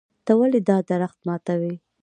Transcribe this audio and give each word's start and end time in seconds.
ته 0.25 0.31
ولې 0.39 0.59
دا 0.69 0.77
درخت 0.89 1.19
ماتوې. 1.27 1.75